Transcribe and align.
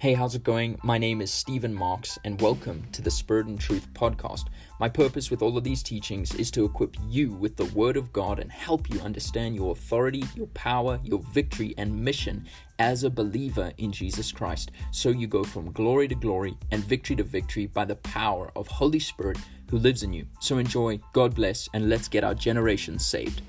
Hey, 0.00 0.14
how's 0.14 0.36
it 0.36 0.44
going? 0.44 0.78
My 0.84 0.96
name 0.96 1.20
is 1.20 1.32
Stephen 1.32 1.74
Marks, 1.74 2.20
and 2.22 2.40
welcome 2.40 2.84
to 2.92 3.02
the 3.02 3.10
Spirit 3.10 3.46
and 3.46 3.58
Truth 3.58 3.92
podcast. 3.94 4.44
My 4.78 4.88
purpose 4.88 5.28
with 5.28 5.42
all 5.42 5.58
of 5.58 5.64
these 5.64 5.82
teachings 5.82 6.32
is 6.36 6.52
to 6.52 6.64
equip 6.64 6.96
you 7.08 7.32
with 7.32 7.56
the 7.56 7.64
Word 7.64 7.96
of 7.96 8.12
God 8.12 8.38
and 8.38 8.48
help 8.48 8.88
you 8.88 9.00
understand 9.00 9.56
your 9.56 9.72
authority, 9.72 10.22
your 10.36 10.46
power, 10.54 11.00
your 11.02 11.18
victory, 11.34 11.74
and 11.76 12.04
mission 12.04 12.46
as 12.78 13.02
a 13.02 13.10
believer 13.10 13.72
in 13.78 13.90
Jesus 13.90 14.30
Christ, 14.30 14.70
so 14.92 15.08
you 15.08 15.26
go 15.26 15.42
from 15.42 15.72
glory 15.72 16.06
to 16.06 16.14
glory 16.14 16.56
and 16.70 16.84
victory 16.84 17.16
to 17.16 17.24
victory 17.24 17.66
by 17.66 17.84
the 17.84 17.96
power 17.96 18.52
of 18.54 18.68
Holy 18.68 19.00
Spirit 19.00 19.38
who 19.68 19.80
lives 19.80 20.04
in 20.04 20.12
you. 20.12 20.26
So 20.38 20.58
enjoy, 20.58 21.00
God 21.12 21.34
bless, 21.34 21.68
and 21.74 21.88
let's 21.88 22.06
get 22.06 22.22
our 22.22 22.36
generation 22.36 23.00
saved. 23.00 23.42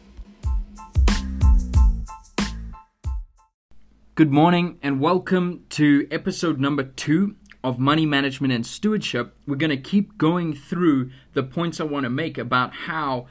Good 4.19 4.33
morning 4.33 4.79
and 4.83 4.99
welcome 4.99 5.63
to 5.69 6.05
episode 6.11 6.59
number 6.59 6.83
two 6.83 7.37
of 7.63 7.79
Money 7.79 8.05
Management 8.05 8.51
and 8.51 8.65
Stewardship. 8.67 9.33
We're 9.47 9.55
going 9.55 9.69
to 9.69 9.77
keep 9.77 10.17
going 10.17 10.53
through 10.53 11.11
the 11.31 11.41
points 11.41 11.79
I 11.79 11.85
want 11.85 12.03
to 12.03 12.09
make 12.09 12.37
about 12.37 12.73
how 12.73 13.27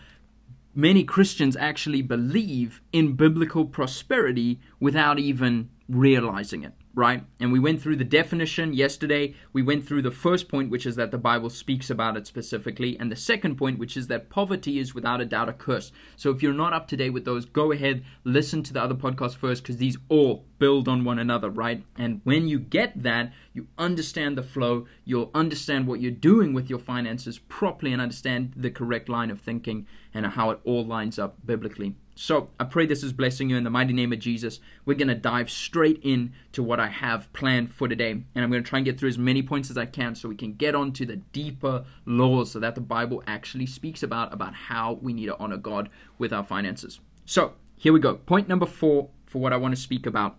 many 0.74 1.04
Christians 1.04 1.58
actually 1.58 2.00
believe 2.00 2.80
in 2.90 3.16
biblical 3.16 3.66
prosperity 3.66 4.60
without 4.80 5.18
even 5.18 5.68
realizing 5.90 6.64
it 6.64 6.72
right? 6.94 7.22
And 7.38 7.52
we 7.52 7.60
went 7.60 7.80
through 7.80 7.94
the 7.94 8.04
definition 8.04 8.72
yesterday. 8.72 9.36
We 9.52 9.62
went 9.62 9.86
through 9.86 10.02
the 10.02 10.10
first 10.10 10.48
point, 10.48 10.68
which 10.68 10.84
is 10.84 10.96
that 10.96 11.12
the 11.12 11.18
Bible 11.18 11.48
speaks 11.48 11.90
about 11.90 12.16
it 12.16 12.26
specifically, 12.26 12.98
and 12.98 13.12
the 13.12 13.14
second 13.14 13.54
point, 13.54 13.78
which 13.78 13.96
is 13.96 14.08
that 14.08 14.30
poverty 14.30 14.80
is 14.80 14.96
without 14.96 15.20
a 15.20 15.24
doubt 15.24 15.48
a 15.48 15.52
curse. 15.52 15.92
So 16.16 16.30
if 16.30 16.42
you're 16.42 16.52
not 16.52 16.72
up 16.72 16.88
to 16.88 16.96
date 16.96 17.10
with 17.10 17.24
those, 17.24 17.44
go 17.44 17.70
ahead, 17.70 18.04
listen 18.24 18.64
to 18.64 18.72
the 18.72 18.82
other 18.82 18.96
podcast 18.96 19.36
first, 19.36 19.62
because 19.62 19.76
these 19.76 19.96
all 20.08 20.44
build 20.58 20.88
on 20.88 21.04
one 21.04 21.18
another, 21.18 21.50
right? 21.50 21.84
And 21.96 22.20
when 22.24 22.48
you 22.48 22.58
get 22.58 23.02
that, 23.02 23.32
you 23.52 23.68
understand 23.78 24.36
the 24.36 24.42
flow, 24.42 24.86
you'll 25.04 25.30
understand 25.34 25.86
what 25.86 26.00
you're 26.00 26.10
doing 26.10 26.52
with 26.52 26.68
your 26.68 26.78
finances 26.78 27.38
properly 27.38 27.92
and 27.92 28.02
understand 28.02 28.52
the 28.56 28.70
correct 28.70 29.08
line 29.08 29.30
of 29.30 29.40
thinking 29.40 29.86
and 30.12 30.26
how 30.26 30.50
it 30.50 30.60
all 30.64 30.84
lines 30.84 31.18
up 31.18 31.36
biblically. 31.44 31.94
So 32.20 32.50
I 32.58 32.64
pray 32.64 32.84
this 32.84 33.04
is 33.04 33.12
blessing 33.12 33.48
you 33.48 33.56
in 33.56 33.62
the 33.62 33.70
mighty 33.70 33.92
name 33.92 34.12
of 34.12 34.18
Jesus. 34.18 34.58
We're 34.84 34.94
going 34.94 35.06
to 35.06 35.14
dive 35.14 35.48
straight 35.48 36.00
in 36.02 36.32
to 36.50 36.64
what 36.64 36.80
I 36.80 36.88
have 36.88 37.32
planned 37.32 37.72
for 37.72 37.86
today. 37.86 38.10
And 38.10 38.26
I'm 38.34 38.50
going 38.50 38.62
to 38.62 38.68
try 38.68 38.80
and 38.80 38.84
get 38.84 38.98
through 38.98 39.10
as 39.10 39.18
many 39.18 39.40
points 39.40 39.70
as 39.70 39.78
I 39.78 39.86
can 39.86 40.16
so 40.16 40.28
we 40.28 40.34
can 40.34 40.54
get 40.54 40.74
on 40.74 40.92
to 40.94 41.06
the 41.06 41.16
deeper 41.16 41.84
laws 42.06 42.50
so 42.50 42.58
that 42.58 42.74
the 42.74 42.80
Bible 42.80 43.22
actually 43.28 43.66
speaks 43.66 44.02
about, 44.02 44.32
about 44.32 44.52
how 44.52 44.98
we 45.00 45.12
need 45.12 45.26
to 45.26 45.38
honor 45.38 45.58
God 45.58 45.90
with 46.18 46.32
our 46.32 46.42
finances. 46.42 46.98
So 47.24 47.52
here 47.76 47.92
we 47.92 48.00
go. 48.00 48.16
Point 48.16 48.48
number 48.48 48.66
four 48.66 49.10
for 49.26 49.40
what 49.40 49.52
I 49.52 49.56
want 49.56 49.76
to 49.76 49.80
speak 49.80 50.04
about 50.04 50.38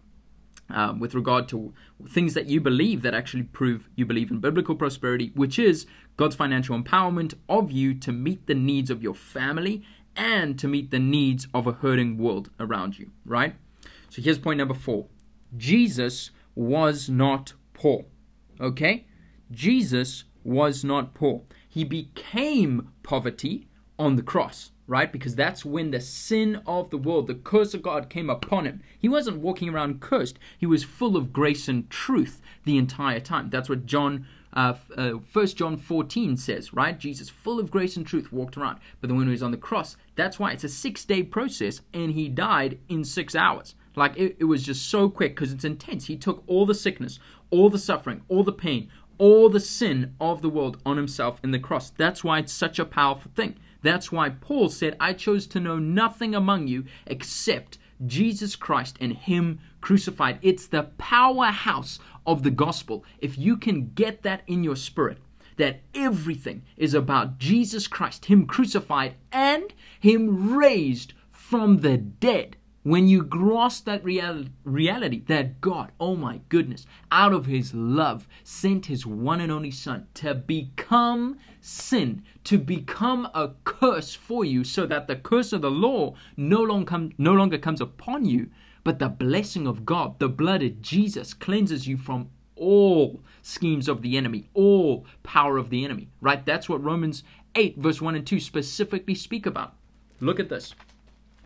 um, 0.69 0.99
with 0.99 1.15
regard 1.15 1.47
to 1.49 1.73
things 2.07 2.33
that 2.33 2.47
you 2.47 2.61
believe 2.61 3.01
that 3.01 3.13
actually 3.13 3.43
prove 3.43 3.89
you 3.95 4.05
believe 4.05 4.31
in 4.31 4.39
biblical 4.39 4.75
prosperity, 4.75 5.31
which 5.35 5.57
is 5.57 5.85
God's 6.17 6.35
financial 6.35 6.79
empowerment 6.79 7.33
of 7.47 7.71
you 7.71 7.93
to 7.95 8.11
meet 8.11 8.45
the 8.47 8.55
needs 8.55 8.89
of 8.89 9.01
your 9.01 9.15
family 9.15 9.83
and 10.15 10.59
to 10.59 10.67
meet 10.67 10.91
the 10.91 10.99
needs 10.99 11.47
of 11.53 11.67
a 11.67 11.71
hurting 11.71 12.17
world 12.17 12.49
around 12.59 12.99
you, 12.99 13.11
right? 13.25 13.55
So 14.09 14.21
here's 14.21 14.39
point 14.39 14.57
number 14.57 14.73
four 14.73 15.07
Jesus 15.55 16.31
was 16.55 17.09
not 17.09 17.53
poor, 17.73 18.05
okay? 18.59 19.05
Jesus 19.51 20.25
was 20.43 20.83
not 20.83 21.13
poor. 21.13 21.43
He 21.67 21.83
became 21.83 22.89
poverty 23.03 23.67
on 23.97 24.15
the 24.15 24.23
cross, 24.23 24.71
right? 24.89 25.11
Because 25.11 25.35
that's 25.35 25.63
when 25.63 25.91
the 25.91 26.01
sin 26.01 26.61
of 26.65 26.89
the 26.89 26.97
world, 26.97 27.27
the 27.27 27.35
curse 27.35 27.73
of 27.73 27.83
God 27.83 28.09
came 28.09 28.29
upon 28.29 28.65
him. 28.65 28.81
He 28.97 29.07
wasn't 29.07 29.39
walking 29.39 29.69
around 29.69 30.01
cursed, 30.01 30.39
he 30.57 30.65
was 30.65 30.83
full 30.83 31.15
of 31.15 31.31
grace 31.31 31.67
and 31.67 31.89
truth 31.89 32.41
the 32.65 32.77
entire 32.77 33.19
time. 33.19 33.49
That's 33.49 33.69
what 33.69 33.85
John 33.85 34.25
uh, 34.51 34.73
uh, 34.97 35.11
1 35.11 35.47
John 35.47 35.77
14 35.77 36.35
says, 36.35 36.73
right? 36.73 36.97
Jesus, 36.97 37.29
full 37.29 37.59
of 37.59 37.69
grace 37.69 37.95
and 37.95 38.05
truth, 38.05 38.33
walked 38.33 38.57
around. 38.57 38.79
But 38.99 39.07
then 39.07 39.17
when 39.17 39.27
he 39.27 39.31
was 39.31 39.43
on 39.43 39.51
the 39.51 39.57
cross, 39.57 39.95
that's 40.15 40.39
why 40.39 40.51
it's 40.51 40.63
a 40.63 40.69
six 40.69 41.05
day 41.05 41.21
process 41.21 41.81
and 41.93 42.13
he 42.13 42.27
died 42.27 42.79
in 42.89 43.03
six 43.03 43.35
hours. 43.35 43.75
Like 43.95 44.17
it, 44.17 44.37
it 44.39 44.45
was 44.45 44.63
just 44.63 44.89
so 44.89 45.07
quick 45.07 45.35
because 45.35 45.53
it's 45.53 45.63
intense. 45.63 46.07
He 46.07 46.17
took 46.17 46.43
all 46.47 46.65
the 46.65 46.73
sickness, 46.73 47.19
all 47.51 47.69
the 47.69 47.77
suffering, 47.77 48.21
all 48.27 48.43
the 48.43 48.51
pain, 48.51 48.89
all 49.19 49.49
the 49.49 49.59
sin 49.59 50.15
of 50.19 50.41
the 50.41 50.49
world 50.49 50.81
on 50.85 50.97
himself 50.97 51.39
in 51.43 51.51
the 51.51 51.59
cross. 51.59 51.91
That's 51.91 52.23
why 52.23 52.39
it's 52.39 52.53
such 52.53 52.79
a 52.79 52.85
powerful 52.85 53.31
thing. 53.35 53.59
That's 53.81 54.11
why 54.11 54.29
Paul 54.29 54.69
said, 54.69 54.95
I 54.99 55.13
chose 55.13 55.47
to 55.47 55.59
know 55.59 55.79
nothing 55.79 56.35
among 56.35 56.67
you 56.67 56.85
except 57.05 57.77
Jesus 58.05 58.55
Christ 58.55 58.97
and 58.99 59.13
Him 59.13 59.59
crucified. 59.81 60.39
It's 60.41 60.67
the 60.67 60.83
powerhouse 60.97 61.99
of 62.25 62.43
the 62.43 62.51
gospel. 62.51 63.03
If 63.19 63.37
you 63.37 63.57
can 63.57 63.91
get 63.93 64.23
that 64.23 64.43
in 64.47 64.63
your 64.63 64.75
spirit, 64.75 65.19
that 65.57 65.81
everything 65.93 66.63
is 66.77 66.93
about 66.93 67.37
Jesus 67.37 67.87
Christ, 67.87 68.25
Him 68.25 68.45
crucified 68.45 69.15
and 69.31 69.73
Him 69.99 70.55
raised 70.55 71.13
from 71.31 71.79
the 71.79 71.97
dead. 71.97 72.55
When 72.83 73.09
you 73.09 73.23
grasp 73.23 73.85
that 73.85 74.03
real- 74.05 74.45
reality 74.63 75.21
that 75.27 75.59
God, 75.59 75.91
oh 75.99 76.15
my 76.15 76.39
goodness, 76.47 76.85
out 77.11 77.33
of 77.33 77.45
His 77.45 77.73
love, 77.73 78.27
sent 78.43 78.85
His 78.85 79.05
one 79.05 79.41
and 79.41 79.51
only 79.51 79.71
Son 79.71 80.07
to 80.15 80.33
become 80.33 81.37
sin, 81.59 82.23
to 82.45 82.57
become 82.57 83.27
a 83.33 83.51
curse 83.65 84.15
for 84.15 84.45
you, 84.45 84.63
so 84.63 84.85
that 84.85 85.07
the 85.07 85.17
curse 85.17 85.51
of 85.51 85.61
the 85.61 85.71
law 85.71 86.15
no, 86.37 86.61
long 86.61 87.13
no 87.17 87.33
longer 87.33 87.57
comes 87.57 87.81
upon 87.81 88.23
you, 88.25 88.49
but 88.85 88.99
the 88.99 89.09
blessing 89.09 89.67
of 89.67 89.85
God, 89.85 90.17
the 90.19 90.29
blood 90.29 90.63
of 90.63 90.81
Jesus, 90.81 91.33
cleanses 91.33 91.85
you 91.85 91.97
from 91.97 92.29
all 92.55 93.21
schemes 93.41 93.87
of 93.87 94.01
the 94.01 94.15
enemy, 94.15 94.49
all 94.53 95.05
power 95.23 95.57
of 95.57 95.69
the 95.69 95.83
enemy, 95.83 96.07
right? 96.21 96.45
That's 96.45 96.69
what 96.69 96.83
Romans 96.83 97.23
8, 97.55 97.77
verse 97.77 98.01
1 98.01 98.15
and 98.15 98.25
2 98.25 98.39
specifically 98.39 99.15
speak 99.15 99.45
about. 99.45 99.75
Look 100.21 100.39
at 100.39 100.49
this. 100.49 100.73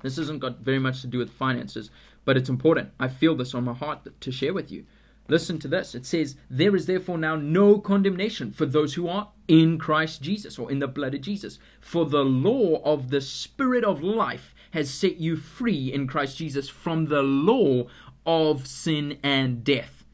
This 0.03 0.17
hasn't 0.17 0.41
got 0.41 0.59
very 0.59 0.77
much 0.77 1.01
to 1.01 1.07
do 1.07 1.17
with 1.17 1.31
finances, 1.31 1.89
but 2.25 2.37
it's 2.37 2.49
important. 2.49 2.91
I 2.99 3.07
feel 3.07 3.35
this 3.35 3.55
on 3.55 3.63
my 3.63 3.73
heart 3.73 4.07
to 4.21 4.31
share 4.31 4.53
with 4.53 4.71
you. 4.71 4.85
Listen 5.27 5.57
to 5.59 5.67
this. 5.67 5.95
It 5.95 6.05
says, 6.05 6.35
There 6.49 6.75
is 6.75 6.85
therefore 6.85 7.17
now 7.17 7.35
no 7.35 7.79
condemnation 7.79 8.51
for 8.51 8.65
those 8.65 8.93
who 8.93 9.07
are 9.07 9.29
in 9.47 9.79
Christ 9.79 10.21
Jesus 10.21 10.59
or 10.59 10.69
in 10.69 10.79
the 10.79 10.87
blood 10.87 11.15
of 11.15 11.21
Jesus. 11.21 11.59
For 11.79 12.05
the 12.05 12.23
law 12.23 12.81
of 12.83 13.09
the 13.09 13.21
Spirit 13.21 13.83
of 13.83 14.03
life 14.03 14.53
has 14.71 14.93
set 14.93 15.17
you 15.17 15.37
free 15.37 15.91
in 15.93 16.07
Christ 16.07 16.37
Jesus 16.37 16.67
from 16.67 17.05
the 17.05 17.23
law 17.23 17.87
of 18.25 18.67
sin 18.67 19.17
and 19.23 19.63
death. 19.63 20.05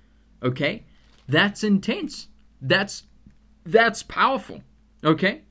Okay? 0.44 0.84
That's 1.28 1.64
intense. 1.64 2.28
That's 2.62 3.04
that's 3.66 4.04
powerful. 4.04 4.64
Okay? 5.04 5.42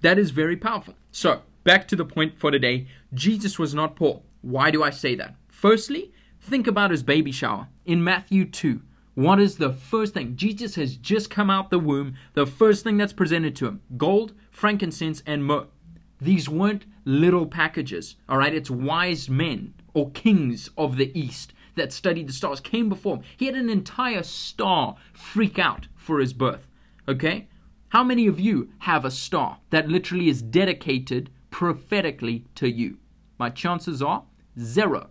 That 0.00 0.18
is 0.18 0.30
very 0.30 0.56
powerful. 0.56 0.94
So, 1.10 1.42
back 1.68 1.86
to 1.86 1.96
the 1.96 2.04
point 2.06 2.38
for 2.38 2.50
today. 2.50 2.86
Jesus 3.12 3.58
was 3.58 3.74
not 3.74 3.94
poor. 3.94 4.22
Why 4.40 4.70
do 4.70 4.82
I 4.82 4.88
say 4.88 5.14
that? 5.16 5.34
Firstly, 5.48 6.14
think 6.40 6.66
about 6.66 6.90
his 6.90 7.02
baby 7.02 7.30
shower. 7.30 7.68
In 7.84 8.02
Matthew 8.02 8.46
2, 8.46 8.80
what 9.12 9.38
is 9.38 9.58
the 9.58 9.74
first 9.74 10.14
thing? 10.14 10.34
Jesus 10.34 10.76
has 10.76 10.96
just 10.96 11.28
come 11.28 11.50
out 11.50 11.68
the 11.68 11.78
womb. 11.78 12.14
The 12.32 12.46
first 12.46 12.84
thing 12.84 12.96
that's 12.96 13.12
presented 13.12 13.54
to 13.56 13.66
him 13.66 13.82
gold, 13.98 14.32
frankincense, 14.50 15.22
and 15.26 15.44
myrrh. 15.44 15.66
These 16.18 16.48
weren't 16.48 16.86
little 17.04 17.44
packages, 17.44 18.16
all 18.30 18.38
right? 18.38 18.54
It's 18.54 18.70
wise 18.70 19.28
men 19.28 19.74
or 19.92 20.10
kings 20.12 20.70
of 20.78 20.96
the 20.96 21.12
East 21.14 21.52
that 21.74 21.92
studied 21.92 22.30
the 22.30 22.32
stars 22.32 22.60
came 22.60 22.88
before 22.88 23.16
him. 23.16 23.24
He 23.36 23.44
had 23.44 23.56
an 23.56 23.68
entire 23.68 24.22
star 24.22 24.96
freak 25.12 25.58
out 25.58 25.88
for 25.94 26.18
his 26.18 26.32
birth, 26.32 26.66
okay? 27.06 27.46
How 27.90 28.02
many 28.02 28.26
of 28.26 28.40
you 28.40 28.70
have 28.78 29.04
a 29.04 29.10
star 29.10 29.58
that 29.68 29.90
literally 29.90 30.30
is 30.30 30.40
dedicated 30.40 31.28
prophetically 31.50 32.44
to 32.56 32.70
you? 32.70 32.98
My 33.38 33.50
chances 33.50 34.02
are 34.02 34.24
zero. 34.58 35.10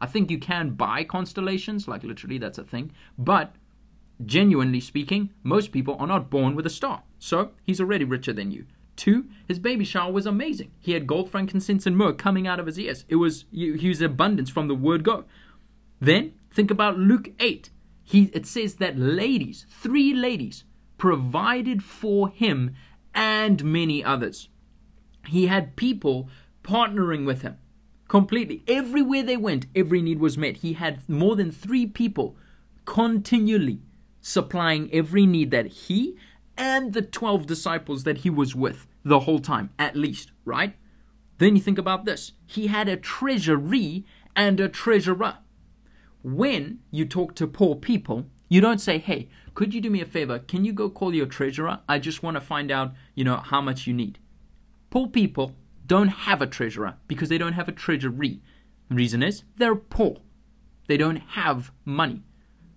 I 0.00 0.06
think 0.06 0.30
you 0.30 0.38
can 0.38 0.70
buy 0.70 1.04
constellations, 1.04 1.88
like 1.88 2.04
literally 2.04 2.38
that's 2.38 2.58
a 2.58 2.64
thing, 2.64 2.92
but 3.16 3.54
genuinely 4.24 4.80
speaking, 4.80 5.30
most 5.42 5.72
people 5.72 5.96
are 5.98 6.06
not 6.06 6.30
born 6.30 6.54
with 6.54 6.66
a 6.66 6.70
star. 6.70 7.02
So 7.18 7.52
he's 7.64 7.80
already 7.80 8.04
richer 8.04 8.32
than 8.32 8.50
you. 8.50 8.66
Two, 8.96 9.26
his 9.46 9.60
baby 9.60 9.84
shower 9.84 10.12
was 10.12 10.26
amazing. 10.26 10.72
He 10.80 10.92
had 10.92 11.06
gold, 11.06 11.30
frankincense, 11.30 11.86
and 11.86 11.96
myrrh 11.96 12.14
coming 12.14 12.48
out 12.48 12.58
of 12.58 12.66
his 12.66 12.78
ears. 12.78 13.04
It 13.08 13.16
was 13.16 13.44
he 13.52 13.88
was 13.88 14.00
abundance 14.00 14.50
from 14.50 14.66
the 14.66 14.74
word 14.74 15.04
go. 15.04 15.24
Then 16.00 16.34
think 16.52 16.70
about 16.70 16.98
Luke 16.98 17.30
8. 17.38 17.70
He 18.02 18.24
it 18.32 18.44
says 18.46 18.76
that 18.76 18.98
ladies, 18.98 19.66
three 19.68 20.12
ladies, 20.12 20.64
provided 20.96 21.84
for 21.84 22.28
him 22.28 22.74
and 23.14 23.64
many 23.64 24.02
others. 24.02 24.48
He 25.28 25.46
had 25.46 25.76
people 25.76 26.28
partnering 26.62 27.24
with 27.26 27.42
him 27.42 27.56
completely. 28.08 28.62
Everywhere 28.66 29.22
they 29.22 29.36
went, 29.36 29.66
every 29.74 30.02
need 30.02 30.18
was 30.18 30.38
met. 30.38 30.58
He 30.58 30.74
had 30.74 31.08
more 31.08 31.36
than 31.36 31.50
three 31.50 31.86
people 31.86 32.36
continually 32.84 33.80
supplying 34.20 34.90
every 34.92 35.26
need 35.26 35.50
that 35.50 35.66
he 35.66 36.16
and 36.56 36.92
the 36.92 37.02
12 37.02 37.46
disciples 37.46 38.04
that 38.04 38.18
he 38.18 38.30
was 38.30 38.54
with 38.54 38.86
the 39.04 39.20
whole 39.20 39.38
time, 39.38 39.70
at 39.78 39.94
least, 39.94 40.32
right? 40.44 40.74
Then 41.38 41.54
you 41.54 41.62
think 41.62 41.78
about 41.78 42.04
this 42.04 42.32
he 42.46 42.66
had 42.66 42.88
a 42.88 42.96
treasury 42.96 44.04
and 44.34 44.58
a 44.58 44.68
treasurer. 44.68 45.38
When 46.22 46.80
you 46.90 47.04
talk 47.04 47.34
to 47.36 47.46
poor 47.46 47.76
people, 47.76 48.26
You 48.48 48.60
don't 48.62 48.80
say, 48.80 48.98
hey, 48.98 49.28
could 49.54 49.74
you 49.74 49.80
do 49.80 49.90
me 49.90 50.00
a 50.00 50.06
favor? 50.06 50.38
Can 50.38 50.64
you 50.64 50.72
go 50.72 50.88
call 50.88 51.14
your 51.14 51.26
treasurer? 51.26 51.80
I 51.88 51.98
just 51.98 52.22
want 52.22 52.36
to 52.36 52.40
find 52.40 52.70
out, 52.70 52.94
you 53.14 53.24
know, 53.24 53.36
how 53.36 53.60
much 53.60 53.86
you 53.86 53.92
need. 53.92 54.18
Poor 54.90 55.06
people 55.06 55.54
don't 55.86 56.08
have 56.08 56.40
a 56.40 56.46
treasurer 56.46 56.96
because 57.06 57.28
they 57.28 57.38
don't 57.38 57.54
have 57.54 57.68
a 57.68 57.72
treasury. 57.72 58.40
Reason 58.90 59.22
is 59.22 59.44
they're 59.56 59.74
poor. 59.74 60.18
They 60.86 60.96
don't 60.96 61.16
have 61.16 61.72
money. 61.84 62.22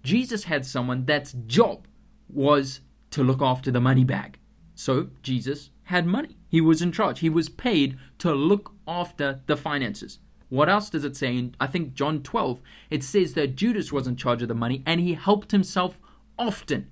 Jesus 0.04 0.46
had 0.46 0.66
someone 0.66 1.06
that's 1.06 1.34
job 1.46 1.88
was 2.28 2.82
to 3.12 3.24
look 3.24 3.42
after 3.42 3.72
the 3.72 3.82
money 3.82 4.04
bag. 4.04 4.40
So 4.76 5.10
Jesus 5.22 5.70
had 5.84 6.06
money. 6.06 6.38
He 6.50 6.62
was 6.62 6.82
in 6.82 6.92
charge. 6.92 7.20
He 7.20 7.30
was 7.30 7.50
paid 7.50 7.98
to 8.20 8.34
look 8.34 8.74
after 8.88 9.42
the 9.46 9.56
finances. 9.56 10.20
What 10.50 10.68
else 10.68 10.90
does 10.90 11.06
it 11.06 11.16
say 11.16 11.38
in 11.38 11.56
I 11.62 11.68
think 11.68 11.94
John 11.94 12.24
12? 12.24 12.62
It 12.90 13.04
says 13.04 13.36
that 13.36 13.56
Judas 13.56 13.92
was 13.92 14.08
in 14.08 14.18
charge 14.18 14.42
of 14.42 14.50
the 14.50 14.56
money 14.56 14.84
and 14.86 15.00
he 15.00 15.14
helped 15.14 15.52
himself 15.52 16.00
often 16.38 16.90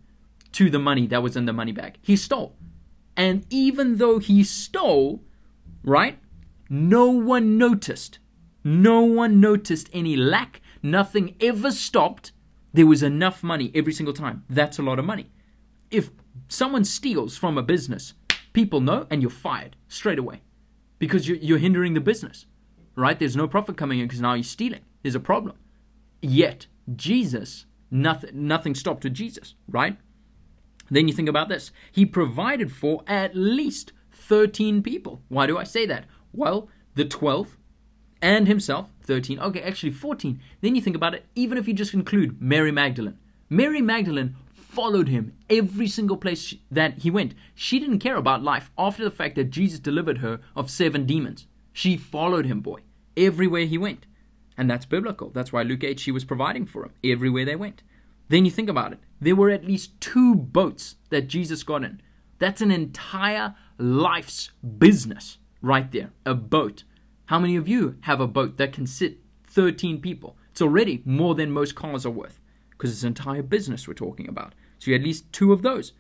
to 0.54 0.70
the 0.70 0.80
money 0.80 1.08
that 1.08 1.24
was 1.24 1.36
in 1.36 1.46
the 1.46 1.54
money 1.54 1.74
bag. 1.74 1.98
He 2.02 2.16
stole. 2.16 2.56
And 3.20 3.46
even 3.50 3.98
though 3.98 4.20
he 4.20 4.46
stole, 4.46 5.22
right? 5.84 6.18
No 6.70 7.08
one 7.10 7.58
noticed. 7.58 8.18
No 8.64 9.02
one 9.02 9.42
noticed 9.42 9.90
any 9.92 10.16
lack. 10.16 10.62
Nothing 10.82 11.36
ever 11.42 11.70
stopped. 11.70 12.32
There 12.72 12.88
was 12.88 13.04
enough 13.04 13.44
money 13.44 13.74
every 13.76 13.92
single 13.92 14.14
time. 14.14 14.46
That's 14.50 14.80
a 14.80 14.84
lot 14.84 15.00
of 15.00 15.06
money. 15.06 15.30
If 15.92 16.12
someone 16.48 16.86
steals 16.86 17.36
from 17.36 17.58
a 17.58 17.62
business, 17.62 18.14
people 18.54 18.80
know 18.80 19.06
and 19.10 19.22
you're 19.22 19.30
fired 19.30 19.76
straight 19.90 20.18
away 20.18 20.40
because 20.98 21.28
you're, 21.28 21.40
you're 21.40 21.58
hindering 21.58 21.96
the 21.96 22.00
business, 22.00 22.46
right? 22.96 23.20
There's 23.20 23.36
no 23.36 23.50
profit 23.50 23.76
coming 23.76 24.00
in 24.00 24.08
because 24.08 24.22
now 24.22 24.34
you're 24.34 24.44
stealing. 24.44 24.86
There's 25.04 25.16
a 25.16 25.20
problem. 25.20 25.58
Yet, 26.22 26.68
Jesus, 26.96 27.66
nothing, 27.92 28.48
nothing 28.48 28.76
stopped 28.76 29.04
with 29.04 29.14
Jesus, 29.14 29.56
right? 29.68 29.98
Then 30.90 31.08
you 31.08 31.14
think 31.14 31.30
about 31.30 31.50
this. 31.50 31.72
He 31.92 32.06
provided 32.06 32.72
for 32.72 33.04
at 33.08 33.36
least 33.36 33.92
13 34.12 34.84
people. 34.84 35.22
Why 35.30 35.48
do 35.48 35.58
I 35.58 35.64
say 35.64 35.86
that? 35.86 36.06
Well, 36.34 36.70
the 36.96 37.06
12 37.06 37.58
and 38.22 38.48
himself, 38.48 38.90
13. 39.04 39.40
Okay, 39.40 39.62
actually 39.62 39.92
14. 39.92 40.40
Then 40.62 40.76
you 40.76 40.82
think 40.82 40.96
about 40.96 41.14
it, 41.14 41.26
even 41.36 41.58
if 41.58 41.68
you 41.68 41.74
just 41.74 41.94
include 41.94 42.42
Mary 42.42 42.72
Magdalene. 42.72 43.18
Mary 43.50 43.82
Magdalene 43.82 44.36
followed 44.54 45.08
him 45.08 45.34
every 45.50 45.88
single 45.88 46.18
place 46.18 46.54
that 46.70 47.00
he 47.00 47.10
went. 47.10 47.34
She 47.56 47.80
didn't 47.80 48.00
care 48.00 48.18
about 48.18 48.44
life 48.44 48.70
after 48.78 49.04
the 49.04 49.12
fact 49.12 49.36
that 49.36 49.50
Jesus 49.50 49.80
delivered 49.80 50.20
her 50.20 50.40
of 50.56 50.70
seven 50.70 51.06
demons. 51.06 51.48
She 51.74 51.98
followed 51.98 52.46
him, 52.46 52.62
boy, 52.62 52.82
everywhere 53.18 53.66
he 53.66 53.78
went. 53.78 54.06
And 54.58 54.70
that's 54.70 54.86
biblical. 54.86 55.30
That's 55.30 55.54
why 55.54 55.64
Luke 55.64 55.84
8, 55.84 56.00
she 56.00 56.12
was 56.12 56.26
providing 56.26 56.66
for 56.66 56.84
him 56.84 56.92
everywhere 57.04 57.46
they 57.46 57.56
went. 57.56 57.82
Then 58.30 58.46
you 58.46 58.52
think 58.52 58.70
about 58.70 58.94
it. 58.94 59.00
There 59.20 59.36
were 59.36 59.50
at 59.50 59.66
least 59.66 60.00
two 60.00 60.36
boats 60.36 60.96
that 61.10 61.28
Jesus 61.28 61.64
got 61.64 61.84
in. 61.84 62.02
That's 62.38 62.62
an 62.62 62.72
entire 62.72 63.56
life's 63.78 64.52
business 64.78 65.40
right 65.62 65.92
there. 65.92 66.12
A 66.26 66.34
boat. 66.36 66.84
How 67.26 67.40
many 67.40 67.56
of 67.56 67.68
you 67.68 67.98
have 68.02 68.22
a 68.22 68.28
boat 68.28 68.58
that 68.58 68.72
can 68.72 68.88
sit 68.88 69.18
13 69.48 70.00
people? 70.00 70.38
It's 70.52 70.62
already 70.62 71.02
more 71.06 71.36
than 71.36 71.52
most 71.52 71.76
cars 71.76 72.06
are 72.06 72.12
worth 72.12 72.40
because 72.72 72.92
it's 72.92 73.04
an 73.04 73.10
entire 73.10 73.44
business 73.44 73.88
we're 73.88 73.94
talking 73.94 74.30
about. 74.30 74.54
So 74.78 74.90
you 74.90 74.94
had 74.94 75.02
at 75.02 75.08
least 75.08 75.32
two 75.34 75.52
of 75.52 75.62
those. 75.62 75.92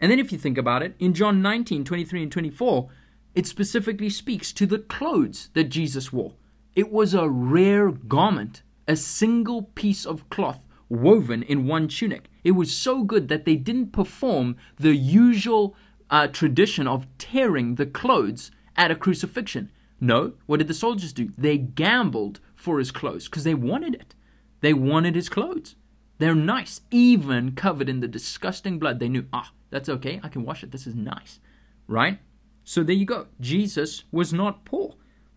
And 0.00 0.10
then 0.10 0.18
if 0.18 0.32
you 0.32 0.38
think 0.38 0.56
about 0.56 0.82
it, 0.82 0.94
in 0.98 1.12
John 1.12 1.42
19, 1.42 1.84
23 1.84 2.22
and 2.22 2.32
24, 2.32 2.88
it 3.34 3.46
specifically 3.46 4.10
speaks 4.10 4.52
to 4.52 4.66
the 4.66 4.78
clothes 4.78 5.50
that 5.54 5.64
Jesus 5.64 6.12
wore. 6.12 6.34
It 6.74 6.90
was 6.92 7.14
a 7.14 7.28
rare 7.28 7.90
garment, 7.90 8.62
a 8.86 8.96
single 8.96 9.62
piece 9.62 10.06
of 10.06 10.28
cloth 10.30 10.60
woven 10.90 11.42
in 11.44 11.66
one 11.66 11.88
tunic. 11.88 12.28
It 12.44 12.52
was 12.52 12.76
so 12.76 13.02
good 13.02 13.28
that 13.28 13.46
they 13.46 13.56
didn't 13.56 13.92
perform 13.92 14.56
the 14.76 14.94
usual 14.94 15.74
uh, 16.10 16.26
tradition 16.26 16.86
of 16.86 17.06
tearing 17.16 17.76
the 17.76 17.86
clothes 17.86 18.50
at 18.76 18.90
a 18.90 18.96
crucifixion. 18.96 19.70
No, 20.00 20.34
what 20.46 20.58
did 20.58 20.68
the 20.68 20.74
soldiers 20.74 21.12
do? 21.12 21.32
They 21.38 21.56
gambled 21.56 22.40
for 22.54 22.78
his 22.78 22.90
clothes 22.90 23.26
because 23.26 23.44
they 23.44 23.54
wanted 23.54 23.94
it. 23.94 24.14
They 24.60 24.74
wanted 24.74 25.14
his 25.14 25.28
clothes. 25.28 25.76
They're 26.18 26.34
nice, 26.34 26.82
even 26.90 27.52
covered 27.52 27.88
in 27.88 28.00
the 28.00 28.08
disgusting 28.08 28.78
blood. 28.78 28.98
They 28.98 29.08
knew, 29.08 29.26
ah, 29.32 29.52
that's 29.70 29.88
okay. 29.88 30.20
I 30.22 30.28
can 30.28 30.44
wash 30.44 30.62
it. 30.62 30.70
This 30.70 30.86
is 30.86 30.94
nice. 30.94 31.40
Right? 31.86 32.18
So 32.64 32.82
there 32.82 32.94
you 32.94 33.06
go. 33.06 33.28
Jesus 33.40 34.04
was 34.12 34.32
not 34.32 34.64
poor. 34.64 34.96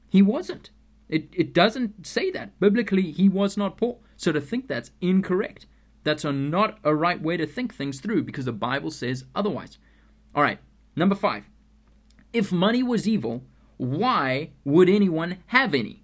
He 0.09 0.21
wasn't. 0.21 0.71
It, 1.07 1.29
it 1.33 1.53
doesn't 1.53 2.05
say 2.05 2.31
that. 2.31 2.59
Biblically, 2.59 3.11
he 3.11 3.29
was 3.29 3.55
not 3.55 3.77
poor. 3.77 3.97
So 4.23 4.31
to 4.31 4.39
think 4.39 4.69
that's 4.69 4.91
incorrect. 5.01 5.65
That's 6.05 6.23
a 6.23 6.31
not 6.31 6.79
a 6.81 6.95
right 6.95 7.21
way 7.21 7.35
to 7.35 7.45
think 7.45 7.75
things 7.75 7.99
through 7.99 8.23
because 8.23 8.45
the 8.45 8.53
Bible 8.53 8.89
says 8.89 9.25
otherwise. 9.35 9.79
All 10.33 10.41
right, 10.41 10.59
number 10.95 11.13
five. 11.13 11.49
If 12.31 12.49
money 12.49 12.83
was 12.83 13.05
evil, 13.05 13.43
why 13.75 14.51
would 14.63 14.87
anyone 14.87 15.39
have 15.47 15.73
any? 15.73 16.03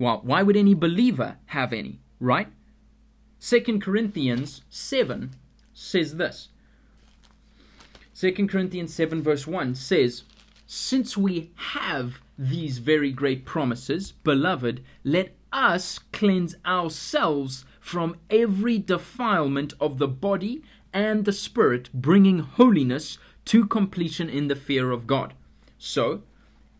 Well, 0.00 0.20
why 0.24 0.42
would 0.42 0.56
any 0.56 0.74
believer 0.74 1.36
have 1.46 1.72
any, 1.72 2.00
right? 2.18 2.48
2 3.40 3.78
Corinthians 3.78 4.62
7 4.68 5.30
says 5.72 6.16
this. 6.16 6.48
2 8.18 8.48
Corinthians 8.48 8.92
7, 8.92 9.22
verse 9.22 9.46
1 9.46 9.76
says, 9.76 10.24
Since 10.66 11.16
we 11.16 11.52
have 11.54 12.14
these 12.36 12.78
very 12.78 13.12
great 13.12 13.44
promises, 13.44 14.10
beloved, 14.10 14.82
let 15.04 15.36
us 15.54 16.00
cleanse 16.12 16.56
ourselves 16.66 17.64
from 17.80 18.16
every 18.28 18.78
defilement 18.78 19.72
of 19.80 19.98
the 19.98 20.08
body 20.08 20.62
and 20.92 21.24
the 21.24 21.32
spirit, 21.32 21.88
bringing 21.94 22.40
holiness 22.40 23.18
to 23.44 23.66
completion 23.66 24.28
in 24.28 24.48
the 24.48 24.56
fear 24.56 24.90
of 24.90 25.06
God. 25.06 25.34
So, 25.78 26.22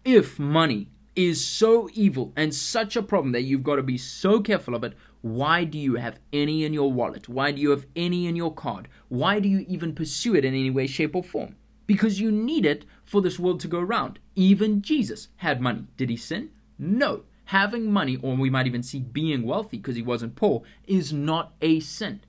if 0.04 0.38
money 0.38 0.88
is 1.14 1.46
so 1.46 1.88
evil 1.94 2.32
and 2.36 2.54
such 2.54 2.96
a 2.96 3.02
problem 3.02 3.32
that 3.32 3.42
you've 3.42 3.62
got 3.62 3.76
to 3.76 3.82
be 3.82 3.98
so 3.98 4.40
careful 4.40 4.74
of 4.74 4.82
it, 4.82 4.94
why 5.22 5.64
do 5.64 5.78
you 5.78 5.94
have 5.94 6.18
any 6.32 6.64
in 6.64 6.74
your 6.74 6.92
wallet? 6.92 7.28
Why 7.28 7.52
do 7.52 7.62
you 7.62 7.70
have 7.70 7.86
any 7.94 8.26
in 8.26 8.36
your 8.36 8.52
card? 8.52 8.88
Why 9.08 9.40
do 9.40 9.48
you 9.48 9.64
even 9.68 9.94
pursue 9.94 10.34
it 10.34 10.44
in 10.44 10.54
any 10.54 10.70
way, 10.70 10.86
shape, 10.86 11.14
or 11.14 11.22
form? 11.22 11.56
Because 11.86 12.20
you 12.20 12.30
need 12.30 12.66
it 12.66 12.84
for 13.04 13.22
this 13.22 13.38
world 13.38 13.60
to 13.60 13.68
go 13.68 13.78
around. 13.78 14.18
Even 14.34 14.82
Jesus 14.82 15.28
had 15.36 15.60
money. 15.60 15.86
Did 15.96 16.10
he 16.10 16.16
sin? 16.16 16.50
No. 16.78 17.22
Having 17.46 17.92
money, 17.92 18.16
or 18.16 18.36
we 18.36 18.50
might 18.50 18.66
even 18.66 18.82
see 18.82 19.00
being 19.00 19.42
wealthy 19.42 19.78
because 19.78 19.96
he 19.96 20.02
wasn't 20.02 20.36
poor, 20.36 20.62
is 20.86 21.12
not 21.12 21.54
a 21.60 21.80
sin. 21.80 22.20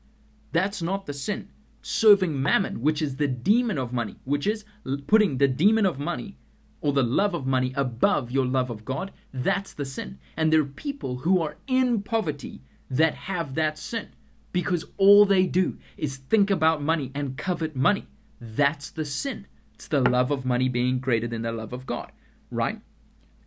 That's 0.52 0.82
not 0.82 1.06
the 1.06 1.14
sin. 1.14 1.50
Serving 1.82 2.42
mammon, 2.42 2.82
which 2.82 3.02
is 3.02 3.18
the 3.18 3.28
demon 3.28 3.78
of 3.78 3.94
money, 3.94 4.18
which 4.24 4.48
is 4.48 4.66
putting 5.08 5.38
the 5.38 5.48
demon 5.48 5.86
of 5.86 6.00
money 6.00 6.38
or 6.86 6.94
the 6.94 7.04
love 7.04 7.34
of 7.34 7.48
money 7.48 7.74
above 7.76 8.30
your 8.30 8.46
love 8.46 8.70
of 8.70 8.86
God, 8.86 9.12
that's 9.34 9.74
the 9.74 9.86
sin. 9.86 10.20
And 10.38 10.54
there 10.54 10.62
are 10.62 10.66
people 10.66 11.18
who 11.18 11.42
are 11.42 11.58
in 11.66 12.04
poverty 12.04 12.62
that 12.92 13.16
have 13.16 13.56
that 13.56 13.80
sin 13.80 14.10
because 14.52 14.86
all 14.98 15.26
they 15.26 15.48
do 15.48 15.78
is 15.98 16.18
think 16.18 16.52
about 16.52 16.84
money 16.84 17.12
and 17.16 17.38
covet 17.38 17.76
money. 17.76 18.06
That's 18.40 18.92
the 18.92 19.04
sin. 19.04 19.48
It's 19.74 19.88
the 19.88 20.02
love 20.02 20.30
of 20.30 20.46
money 20.46 20.70
being 20.70 21.00
greater 21.00 21.28
than 21.28 21.42
the 21.42 21.52
love 21.52 21.74
of 21.74 21.86
God, 21.86 22.12
right? 22.52 22.80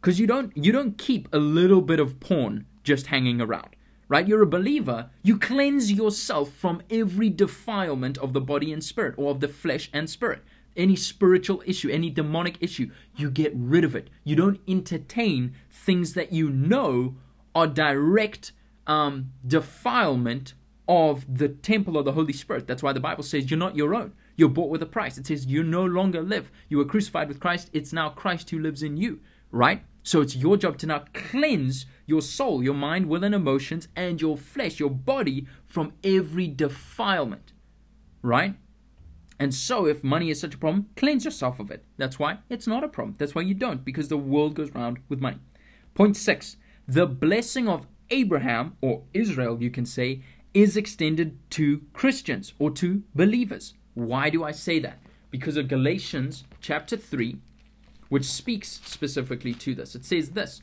Because 0.01 0.21
you 0.21 0.27
don't 0.27 0.57
you 0.57 0.73
don't 0.73 0.97
keep 0.97 1.29
a 1.33 1.39
little 1.39 1.81
bit 1.81 2.01
of 2.01 2.21
porn 2.21 2.67
just 2.85 3.09
hanging 3.09 3.41
around, 3.41 3.77
right? 4.09 4.27
You're 4.27 4.43
a 4.43 4.47
believer. 4.47 5.11
You 5.23 5.39
cleanse 5.39 5.93
yourself 5.93 6.53
from 6.53 6.83
every 6.91 7.31
defilement 7.31 8.19
of 8.19 8.33
the 8.33 8.41
body 8.41 8.73
and 8.73 8.83
spirit, 8.83 9.15
or 9.17 9.31
of 9.31 9.41
the 9.41 9.49
flesh 9.49 9.91
and 9.93 10.09
spirit. 10.09 10.43
Any 10.77 10.95
spiritual 10.95 11.63
issue, 11.67 11.91
any 11.91 12.09
demonic 12.09 12.57
issue, 12.61 12.91
you 13.17 13.31
get 13.31 13.53
rid 13.55 13.83
of 13.83 13.97
it. 13.97 14.09
You 14.23 14.37
don't 14.37 14.61
entertain 14.69 15.55
things 15.71 16.15
that 16.15 16.33
you 16.33 16.51
know 16.51 17.17
are 17.55 17.67
direct 17.67 18.53
um, 18.87 19.33
defilement 19.47 20.55
of 20.89 21.27
the 21.29 21.49
temple 21.49 21.99
of 21.99 22.05
the 22.05 22.13
Holy 22.13 22.33
Spirit. 22.33 22.67
That's 22.67 22.83
why 22.83 22.93
the 22.93 23.01
Bible 23.01 23.23
says 23.23 23.51
you're 23.51 23.59
not 23.59 23.77
your 23.77 23.95
own. 23.95 24.13
You're 24.37 24.49
bought 24.49 24.71
with 24.71 24.83
a 24.83 24.87
price. 24.87 25.19
It 25.19 25.27
says 25.27 25.47
you 25.47 25.63
no 25.63 25.85
longer 25.85 26.23
live. 26.23 26.51
You 26.69 26.79
were 26.79 26.85
crucified 26.85 27.29
with 27.29 27.41
Christ. 27.41 27.69
It's 27.73 27.93
now 27.93 28.09
Christ 28.09 28.51
who 28.51 28.59
lives 28.59 28.83
in 28.83 28.97
you, 28.97 29.21
right? 29.51 29.83
So 30.03 30.21
it's 30.21 30.37
your 30.37 30.57
job 30.57 30.79
to 30.79 30.87
now 30.87 31.05
cleanse 31.13 31.87
your 32.07 32.23
soul, 32.23 32.63
your 32.63 32.75
mind, 32.75 33.07
will, 33.07 33.25
and 33.25 33.35
emotions, 33.35 33.89
and 33.95 34.21
your 34.21 34.37
flesh, 34.37 34.81
your 34.81 34.91
body 34.91 35.47
from 35.67 35.93
every 36.03 36.49
defilement, 36.49 37.53
right? 38.23 38.55
And 39.39 39.55
so, 39.55 39.87
if 39.87 40.03
money 40.03 40.31
is 40.31 40.41
such 40.41 40.55
a 40.55 40.59
problem, 40.59 40.89
cleanse 40.97 41.25
yourself 41.25 41.61
of 41.61 41.71
it. 41.71 41.85
That's 41.97 42.19
why 42.19 42.39
it's 42.49 42.67
not 42.67 42.83
a 42.83 42.89
problem. 42.89 43.17
That's 43.19 43.35
why 43.35 43.43
you 43.43 43.55
don't, 43.55 43.85
because 43.85 44.09
the 44.09 44.17
world 44.17 44.55
goes 44.55 44.75
round 44.75 44.99
with 45.09 45.21
money. 45.21 45.39
Point 45.95 46.17
six 46.17 46.57
the 46.89 47.07
blessing 47.07 47.69
of 47.69 47.87
Abraham, 48.11 48.77
or 48.81 49.03
Israel, 49.13 49.63
you 49.63 49.71
can 49.71 49.85
say, 49.85 50.23
is 50.55 50.77
extended 50.77 51.39
to 51.51 51.83
Christians 51.93 52.55
or 52.59 52.71
to 52.73 53.03
believers. 53.15 53.75
Why 53.93 54.31
do 54.31 54.43
I 54.43 54.53
say 54.53 54.79
that? 54.79 54.99
Because 55.31 55.59
of 55.59 55.69
Galatians 55.69 56.45
chapter 56.63 56.97
3, 56.97 57.37
which 58.09 58.25
speaks 58.25 58.81
specifically 58.85 59.55
to 59.55 59.75
this. 59.75 59.95
It 59.95 60.05
says 60.05 60.31
this, 60.31 60.61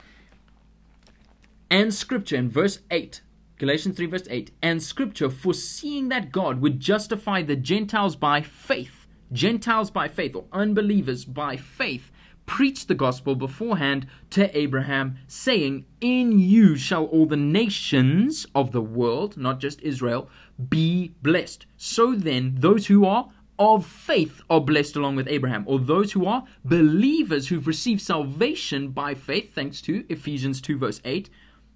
and 1.70 1.94
scripture 1.94 2.36
in 2.36 2.50
verse 2.50 2.80
8 2.92 3.22
Galatians 3.58 3.96
3, 3.96 4.08
verse 4.08 4.28
8, 4.30 4.52
and 4.62 4.84
scripture, 4.84 5.30
foreseeing 5.30 6.10
that 6.10 6.34
God 6.34 6.60
would 6.60 6.82
justify 6.82 7.42
the 7.42 7.56
Gentiles 7.56 8.18
by 8.18 8.42
faith, 8.42 9.08
Gentiles 9.32 9.90
by 9.90 10.10
faith, 10.10 10.36
or 10.36 10.44
unbelievers 10.52 11.24
by 11.24 11.56
faith, 11.56 12.12
preached 12.46 12.90
the 12.90 12.96
gospel 12.96 13.34
beforehand 13.34 14.08
to 14.32 14.56
Abraham, 14.58 15.18
saying, 15.28 15.86
In 16.02 16.38
you 16.38 16.75
shall 16.75 17.06
all 17.06 17.28
the 17.28 17.38
nations 17.38 18.46
of 18.54 18.74
the 18.74 18.82
world, 18.82 19.38
not 19.38 19.62
just 19.62 19.82
Israel, 19.82 20.30
be 20.70 21.14
blessed. 21.22 21.66
So 21.78 22.14
then, 22.14 22.56
those 22.60 22.88
who 22.88 23.06
are 23.06 23.30
of 23.58 23.86
faith 23.86 24.42
are 24.50 24.62
blessed 24.62 24.96
along 24.96 25.16
with 25.16 25.28
Abraham, 25.28 25.64
or 25.68 25.80
those 25.80 26.12
who 26.12 26.26
are 26.26 26.46
believers 26.64 27.48
who've 27.48 27.68
received 27.68 28.02
salvation 28.02 28.90
by 28.90 29.14
faith, 29.14 29.54
thanks 29.54 29.82
to 29.82 30.06
Ephesians 30.10 30.62
2, 30.62 30.78
verse 30.78 31.02
8, 31.06 31.30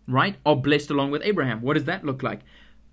right, 0.07 0.35
are 0.45 0.55
blessed 0.55 0.89
along 0.89 1.11
with 1.11 1.21
Abraham. 1.23 1.61
What 1.61 1.75
does 1.75 1.85
that 1.85 2.05
look 2.05 2.23
like? 2.23 2.41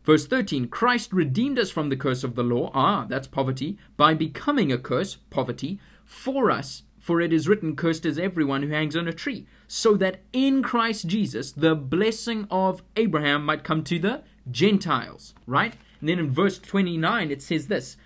Verse 0.05 0.27
13 0.27 0.69
Christ 0.69 1.13
redeemed 1.13 1.59
us 1.59 1.71
from 1.71 1.89
the 1.89 1.97
curse 1.97 2.23
of 2.23 2.37
the 2.37 2.45
law, 2.45 2.71
ah, 2.75 3.07
that's 3.09 3.27
poverty, 3.27 3.77
by 3.97 4.15
becoming 4.15 4.71
a 4.71 4.79
curse, 4.79 5.17
poverty, 5.31 5.81
for 6.05 6.51
us. 6.51 6.85
For 7.01 7.21
it 7.21 7.33
is 7.33 7.49
written, 7.49 7.77
Cursed 7.77 8.07
is 8.07 8.19
everyone 8.19 8.63
who 8.63 8.71
hangs 8.71 8.97
on 8.97 9.07
a 9.07 9.13
tree, 9.13 9.47
so 9.69 9.97
that 9.97 10.23
in 10.33 10.63
Christ 10.63 11.07
Jesus 11.07 11.53
the 11.53 11.75
blessing 11.75 12.47
of 12.51 12.83
Abraham 12.97 13.45
might 13.45 13.65
come 13.65 13.83
to 13.85 13.99
the 13.99 14.23
Gentiles, 14.51 15.35
right? 15.47 15.75
And 16.01 16.09
then 16.09 16.19
in 16.19 16.31
verse 16.31 16.59
29 16.59 17.31
it 17.31 17.43
says 17.43 17.67
this 17.67 17.97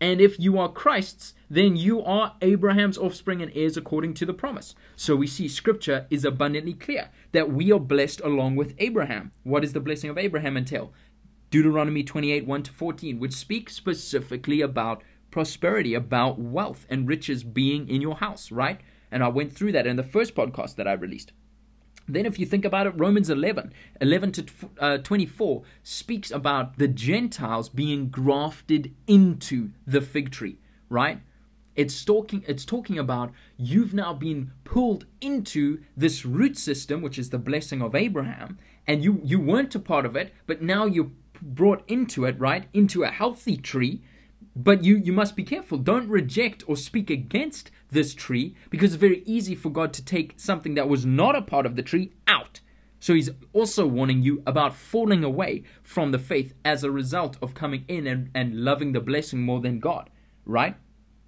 And 0.00 0.20
if 0.20 0.40
you 0.40 0.58
are 0.58 0.72
Christ's, 0.72 1.34
then 1.50 1.76
you 1.76 2.02
are 2.02 2.36
Abraham's 2.40 2.96
offspring 2.96 3.42
and 3.42 3.52
heirs 3.54 3.76
according 3.76 4.14
to 4.14 4.26
the 4.26 4.32
promise. 4.32 4.74
So 4.96 5.14
we 5.14 5.26
see 5.26 5.46
scripture 5.46 6.06
is 6.08 6.24
abundantly 6.24 6.72
clear 6.72 7.10
that 7.32 7.52
we 7.52 7.70
are 7.70 7.78
blessed 7.80 8.20
along 8.22 8.56
with 8.56 8.74
Abraham. 8.78 9.32
What 9.42 9.60
does 9.60 9.74
the 9.74 9.80
blessing 9.80 10.08
of 10.08 10.16
Abraham 10.16 10.56
entail? 10.56 10.94
Deuteronomy 11.50 12.02
28 12.02 12.46
1 12.46 12.62
to 12.62 12.72
14, 12.72 13.18
which 13.18 13.34
speaks 13.34 13.74
specifically 13.74 14.60
about 14.60 15.02
prosperity, 15.30 15.94
about 15.94 16.38
wealth 16.38 16.86
and 16.88 17.08
riches 17.08 17.44
being 17.44 17.88
in 17.88 18.00
your 18.00 18.16
house, 18.16 18.50
right? 18.50 18.80
And 19.10 19.22
I 19.22 19.28
went 19.28 19.52
through 19.52 19.72
that 19.72 19.86
in 19.86 19.96
the 19.96 20.02
first 20.02 20.34
podcast 20.34 20.76
that 20.76 20.88
I 20.88 20.92
released. 20.92 21.32
Then, 22.08 22.26
if 22.26 22.38
you 22.38 22.46
think 22.46 22.64
about 22.64 22.86
it, 22.86 22.94
Romans 22.96 23.30
11, 23.30 23.72
11 24.00 24.32
to 24.32 24.44
uh, 24.78 24.98
24 24.98 25.62
speaks 25.82 26.30
about 26.30 26.78
the 26.78 26.88
Gentiles 26.88 27.68
being 27.68 28.08
grafted 28.08 28.94
into 29.06 29.70
the 29.86 30.00
fig 30.00 30.30
tree, 30.30 30.58
right? 30.88 31.20
It's 31.76 32.04
talking, 32.04 32.44
it's 32.48 32.64
talking 32.64 32.98
about 32.98 33.32
you've 33.56 33.94
now 33.94 34.12
been 34.12 34.50
pulled 34.64 35.06
into 35.20 35.82
this 35.96 36.24
root 36.24 36.58
system, 36.58 37.00
which 37.00 37.18
is 37.18 37.30
the 37.30 37.38
blessing 37.38 37.80
of 37.80 37.94
Abraham, 37.94 38.58
and 38.86 39.04
you, 39.04 39.20
you 39.22 39.38
weren't 39.38 39.74
a 39.74 39.78
part 39.78 40.04
of 40.04 40.16
it, 40.16 40.34
but 40.46 40.60
now 40.60 40.86
you're 40.86 41.12
brought 41.40 41.82
into 41.88 42.24
it, 42.24 42.38
right? 42.38 42.66
Into 42.72 43.02
a 43.02 43.08
healthy 43.08 43.56
tree. 43.56 44.02
But 44.56 44.84
you, 44.84 44.96
you 44.96 45.12
must 45.12 45.36
be 45.36 45.44
careful. 45.44 45.78
Don't 45.78 46.08
reject 46.08 46.64
or 46.66 46.76
speak 46.76 47.08
against 47.08 47.70
this 47.90 48.14
tree 48.14 48.56
because 48.68 48.92
it's 48.92 49.00
very 49.00 49.22
easy 49.24 49.54
for 49.54 49.70
God 49.70 49.92
to 49.94 50.04
take 50.04 50.34
something 50.36 50.74
that 50.74 50.88
was 50.88 51.06
not 51.06 51.36
a 51.36 51.42
part 51.42 51.66
of 51.66 51.76
the 51.76 51.82
tree 51.82 52.12
out. 52.26 52.60
So 52.98 53.14
he's 53.14 53.30
also 53.52 53.86
warning 53.86 54.22
you 54.22 54.42
about 54.46 54.74
falling 54.74 55.24
away 55.24 55.62
from 55.82 56.10
the 56.10 56.18
faith 56.18 56.52
as 56.64 56.84
a 56.84 56.90
result 56.90 57.38
of 57.40 57.54
coming 57.54 57.84
in 57.88 58.06
and, 58.06 58.30
and 58.34 58.64
loving 58.64 58.92
the 58.92 59.00
blessing 59.00 59.40
more 59.40 59.60
than 59.60 59.80
God, 59.80 60.10
right? 60.44 60.76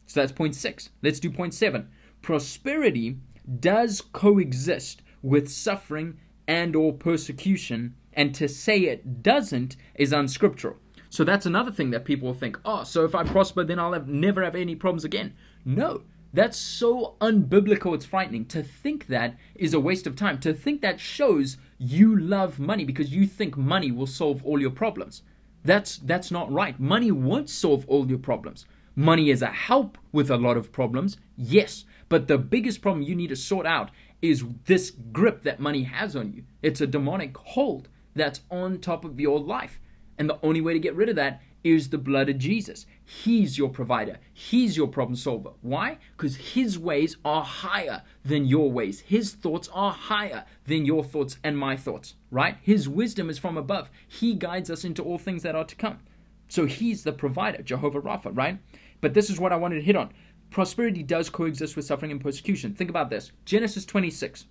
So 0.06 0.20
that's 0.20 0.32
point 0.32 0.54
six. 0.54 0.90
Let's 1.02 1.20
do 1.20 1.30
point 1.30 1.54
seven. 1.54 1.88
Prosperity 2.20 3.16
does 3.60 4.02
coexist 4.12 5.02
with 5.22 5.50
suffering 5.50 6.18
and 6.46 6.76
or 6.76 6.92
persecution, 6.92 7.94
and 8.12 8.34
to 8.34 8.48
say 8.48 8.80
it 8.80 9.22
doesn't 9.22 9.76
is 9.94 10.12
unscriptural. 10.12 10.76
So 11.12 11.24
that's 11.24 11.44
another 11.44 11.70
thing 11.70 11.90
that 11.90 12.06
people 12.06 12.32
think, 12.32 12.58
oh, 12.64 12.84
so 12.84 13.04
if 13.04 13.14
I 13.14 13.22
prosper, 13.22 13.64
then 13.64 13.78
I'll 13.78 13.92
have, 13.92 14.08
never 14.08 14.42
have 14.42 14.54
any 14.54 14.74
problems 14.74 15.04
again. 15.04 15.34
No, 15.62 16.04
that's 16.32 16.56
so 16.56 17.16
unbiblical, 17.20 17.94
it's 17.94 18.06
frightening. 18.06 18.46
To 18.46 18.62
think 18.62 19.08
that 19.08 19.36
is 19.54 19.74
a 19.74 19.78
waste 19.78 20.06
of 20.06 20.16
time. 20.16 20.38
To 20.40 20.54
think 20.54 20.80
that 20.80 20.98
shows 20.98 21.58
you 21.76 22.18
love 22.18 22.58
money 22.58 22.84
because 22.86 23.12
you 23.12 23.26
think 23.26 23.58
money 23.58 23.92
will 23.92 24.06
solve 24.06 24.42
all 24.42 24.58
your 24.58 24.70
problems. 24.70 25.20
That's, 25.62 25.98
that's 25.98 26.30
not 26.30 26.50
right. 26.50 26.80
Money 26.80 27.12
won't 27.12 27.50
solve 27.50 27.84
all 27.88 28.08
your 28.08 28.18
problems. 28.18 28.64
Money 28.96 29.28
is 29.28 29.42
a 29.42 29.48
help 29.48 29.98
with 30.12 30.30
a 30.30 30.38
lot 30.38 30.56
of 30.56 30.72
problems, 30.72 31.18
yes, 31.36 31.84
but 32.08 32.26
the 32.26 32.38
biggest 32.38 32.80
problem 32.80 33.02
you 33.02 33.14
need 33.14 33.28
to 33.28 33.36
sort 33.36 33.66
out 33.66 33.90
is 34.22 34.44
this 34.64 34.92
grip 35.12 35.42
that 35.42 35.60
money 35.60 35.82
has 35.82 36.16
on 36.16 36.32
you. 36.32 36.44
It's 36.62 36.80
a 36.80 36.86
demonic 36.86 37.36
hold 37.36 37.90
that's 38.14 38.40
on 38.50 38.78
top 38.78 39.04
of 39.04 39.20
your 39.20 39.38
life. 39.38 39.78
And 40.18 40.28
the 40.28 40.38
only 40.42 40.60
way 40.60 40.72
to 40.72 40.78
get 40.78 40.94
rid 40.94 41.08
of 41.08 41.16
that 41.16 41.42
is 41.64 41.88
the 41.88 41.98
blood 41.98 42.28
of 42.28 42.38
Jesus. 42.38 42.86
He's 43.04 43.56
your 43.56 43.68
provider. 43.68 44.18
He's 44.32 44.76
your 44.76 44.88
problem 44.88 45.16
solver. 45.16 45.50
Why? 45.60 45.98
Because 46.16 46.36
his 46.36 46.78
ways 46.78 47.16
are 47.24 47.44
higher 47.44 48.02
than 48.24 48.46
your 48.46 48.70
ways. 48.70 49.00
His 49.00 49.32
thoughts 49.32 49.68
are 49.72 49.92
higher 49.92 50.44
than 50.66 50.84
your 50.84 51.04
thoughts 51.04 51.38
and 51.44 51.56
my 51.58 51.76
thoughts, 51.76 52.14
right? 52.30 52.56
His 52.62 52.88
wisdom 52.88 53.30
is 53.30 53.38
from 53.38 53.56
above. 53.56 53.90
He 54.06 54.34
guides 54.34 54.70
us 54.70 54.84
into 54.84 55.02
all 55.02 55.18
things 55.18 55.42
that 55.42 55.54
are 55.54 55.64
to 55.64 55.76
come. 55.76 56.00
So 56.48 56.66
he's 56.66 57.04
the 57.04 57.12
provider, 57.12 57.62
Jehovah 57.62 58.00
Rapha, 58.00 58.36
right? 58.36 58.58
But 59.00 59.14
this 59.14 59.30
is 59.30 59.40
what 59.40 59.52
I 59.52 59.56
wanted 59.56 59.76
to 59.76 59.82
hit 59.82 59.96
on. 59.96 60.12
Prosperity 60.50 61.02
does 61.02 61.30
coexist 61.30 61.76
with 61.76 61.86
suffering 61.86 62.12
and 62.12 62.20
persecution. 62.20 62.74
Think 62.74 62.90
about 62.90 63.08
this 63.08 63.32
Genesis 63.46 63.86
26. 63.86 64.44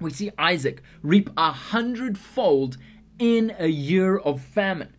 We 0.00 0.10
see 0.10 0.30
Isaac 0.38 0.82
reap 1.02 1.30
a 1.36 1.52
hundredfold 1.52 2.76
in 3.18 3.54
a 3.58 3.68
year 3.68 4.16
of 4.16 4.40
famine 4.40 4.94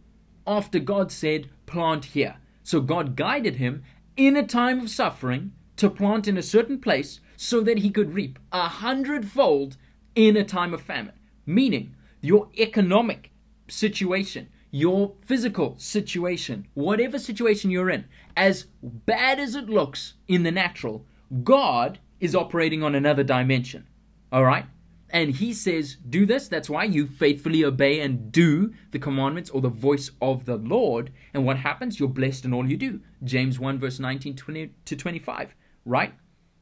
after 0.45 0.79
God 0.79 1.11
said, 1.11 1.49
plant 1.65 2.05
here. 2.05 2.37
So 2.63 2.81
God 2.81 3.15
guided 3.15 3.57
him 3.57 3.83
in 4.17 4.35
a 4.35 4.45
time 4.45 4.79
of 4.79 4.89
suffering 4.89 5.53
to 5.77 5.89
plant 5.89 6.27
in 6.27 6.37
a 6.37 6.43
certain 6.43 6.79
place 6.79 7.19
so 7.37 7.61
that 7.61 7.79
he 7.79 7.89
could 7.89 8.13
reap 8.13 8.37
a 8.51 8.67
hundredfold 8.67 9.77
in 10.15 10.35
a 10.35 10.43
time 10.43 10.73
of 10.73 10.81
famine. 10.81 11.13
Meaning, 11.45 11.95
your 12.19 12.49
economic 12.57 13.31
situation, 13.67 14.49
your 14.71 15.13
physical 15.21 15.75
situation, 15.77 16.67
whatever 16.73 17.17
situation 17.17 17.71
you're 17.71 17.89
in, 17.89 18.05
as 18.35 18.65
bad 18.83 19.39
as 19.39 19.55
it 19.55 19.69
looks 19.69 20.15
in 20.27 20.43
the 20.43 20.51
natural, 20.51 21.05
God 21.43 21.99
is 22.19 22.35
operating 22.35 22.83
on 22.83 22.95
another 22.95 23.23
dimension. 23.23 23.87
All 24.31 24.43
right? 24.43 24.65
And 25.11 25.31
he 25.35 25.53
says, 25.53 25.97
Do 26.07 26.25
this. 26.25 26.47
That's 26.47 26.69
why 26.69 26.83
you 26.83 27.07
faithfully 27.07 27.63
obey 27.63 27.99
and 28.01 28.31
do 28.31 28.73
the 28.91 28.99
commandments 28.99 29.49
or 29.49 29.61
the 29.61 29.69
voice 29.69 30.11
of 30.21 30.45
the 30.45 30.57
Lord. 30.57 31.11
And 31.33 31.45
what 31.45 31.57
happens? 31.57 31.99
You're 31.99 32.09
blessed 32.09 32.45
in 32.45 32.53
all 32.53 32.69
you 32.69 32.77
do. 32.77 33.01
James 33.23 33.59
1, 33.59 33.79
verse 33.79 33.99
19 33.99 34.35
20 34.35 34.71
to 34.85 34.95
25, 34.95 35.55
right? 35.85 36.13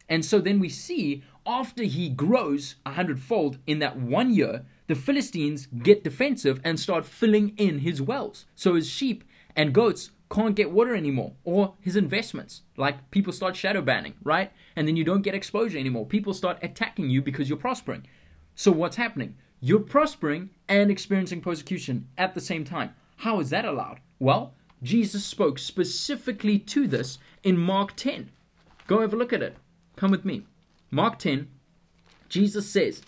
And 0.10 0.24
so 0.24 0.40
then 0.40 0.60
we 0.60 0.70
see 0.70 1.24
after 1.46 1.84
he 1.84 2.10
grows 2.10 2.76
a 2.86 2.92
hundredfold 2.92 3.58
in 3.68 3.80
that 3.80 3.98
one 3.98 4.34
year, 4.34 4.66
the 4.88 4.96
Philistines 4.96 5.68
get 5.68 6.04
defensive 6.04 6.62
and 6.64 6.80
start 6.80 7.06
filling 7.06 7.50
in 7.58 7.80
his 7.80 8.02
wells. 8.02 8.46
So 8.56 8.76
his 8.76 8.90
sheep 8.90 9.24
and 9.56 9.74
goats 9.74 10.12
can't 10.30 10.56
get 10.56 10.72
water 10.72 10.96
anymore, 10.96 11.34
or 11.44 11.76
his 11.80 11.96
investments. 11.96 12.62
Like 12.76 13.10
people 13.12 13.32
start 13.32 13.56
shadow 13.56 13.82
banning, 13.82 14.14
right? 14.24 14.52
And 14.76 14.88
then 14.88 14.96
you 14.96 15.04
don't 15.04 15.22
get 15.22 15.36
exposure 15.36 15.78
anymore. 15.78 16.06
People 16.06 16.34
start 16.34 16.58
attacking 16.62 17.10
you 17.10 17.22
because 17.22 17.48
you're 17.48 17.58
prospering. 17.58 18.06
So 18.60 18.72
what's 18.72 18.96
happening? 18.96 19.36
You're 19.62 19.80
prospering 19.80 20.50
and 20.68 20.90
experiencing 20.90 21.42
persecution 21.42 22.08
at 22.18 22.34
the 22.34 22.42
same 22.42 22.66
time. 22.66 22.96
How 23.18 23.40
is 23.40 23.52
that 23.52 23.66
allowed? 23.66 24.00
Well, 24.18 24.56
Jesus 24.82 25.24
spoke 25.24 25.60
specifically 25.60 26.58
to 26.58 26.88
this 26.88 27.20
in 27.44 27.56
Mark 27.56 27.96
10. 27.96 28.32
Go 28.88 29.02
have 29.02 29.14
a 29.14 29.16
look 29.16 29.32
at 29.32 29.44
it. 29.44 29.58
Come 29.96 30.10
with 30.10 30.26
me. 30.26 30.48
Mark 30.90 31.20
10, 31.20 31.48
Jesus 32.30 32.68
says 32.68 33.04